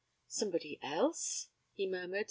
[0.25, 2.19] 'Somebody else?' he murmured.